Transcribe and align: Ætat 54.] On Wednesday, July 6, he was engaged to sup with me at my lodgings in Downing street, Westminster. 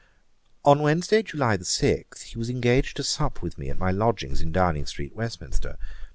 Ætat 0.01 0.63
54.] 0.63 0.71
On 0.71 0.81
Wednesday, 0.81 1.21
July 1.21 1.57
6, 1.59 2.21
he 2.23 2.35
was 2.39 2.49
engaged 2.49 2.97
to 2.97 3.03
sup 3.03 3.43
with 3.43 3.59
me 3.59 3.69
at 3.69 3.77
my 3.77 3.91
lodgings 3.91 4.41
in 4.41 4.51
Downing 4.51 4.87
street, 4.87 5.15
Westminster. 5.15 5.77